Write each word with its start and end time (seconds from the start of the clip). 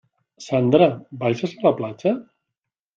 Sandra, 0.45 0.87
baixes 1.27 1.57
a 1.61 1.63
la 1.69 1.77
platja? 1.83 2.19